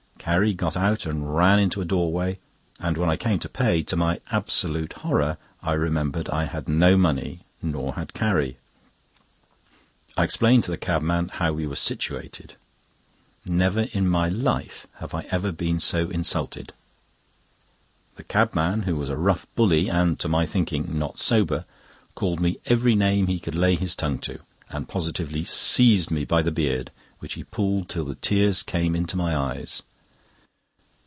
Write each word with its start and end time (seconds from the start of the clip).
Carrie 0.23 0.53
got 0.53 0.77
out 0.77 1.07
and 1.07 1.35
ran 1.35 1.57
into 1.57 1.81
a 1.81 1.85
doorway, 1.85 2.37
and 2.79 2.95
when 2.95 3.09
I 3.09 3.17
came 3.17 3.39
to 3.39 3.49
pay, 3.49 3.81
to 3.81 3.95
my 3.95 4.21
absolute 4.29 4.93
horror 4.93 5.37
I 5.63 5.73
remembered 5.73 6.29
I 6.29 6.45
had 6.45 6.69
no 6.69 6.95
money, 6.95 7.39
nor 7.63 7.95
had 7.95 8.13
Carrie. 8.13 8.59
I 10.15 10.23
explained 10.23 10.63
to 10.65 10.71
the 10.71 10.77
cabman 10.77 11.29
how 11.29 11.53
we 11.53 11.65
were 11.65 11.75
situated. 11.75 12.53
Never 13.47 13.87
in 13.93 14.07
my 14.07 14.29
life 14.29 14.85
have 14.97 15.15
I 15.15 15.25
ever 15.31 15.51
been 15.51 15.79
so 15.79 16.11
insulted; 16.11 16.71
the 18.15 18.23
cabman, 18.23 18.83
who 18.83 18.95
was 18.95 19.09
a 19.09 19.17
rough 19.17 19.47
bully 19.55 19.89
and 19.89 20.19
to 20.19 20.27
my 20.29 20.45
thinking 20.45 20.99
not 20.99 21.17
sober, 21.17 21.65
called 22.13 22.39
me 22.39 22.57
every 22.67 22.93
name 22.93 23.25
he 23.25 23.39
could 23.39 23.55
lay 23.55 23.73
his 23.73 23.95
tongue 23.95 24.19
to, 24.19 24.37
and 24.69 24.87
positively 24.87 25.43
seized 25.45 26.11
me 26.11 26.25
by 26.25 26.43
the 26.43 26.51
beard, 26.51 26.91
which 27.17 27.33
he 27.33 27.43
pulled 27.43 27.89
till 27.89 28.05
the 28.05 28.13
tears 28.13 28.61
came 28.61 28.95
into 28.95 29.17
my 29.17 29.35
eyes. 29.35 29.81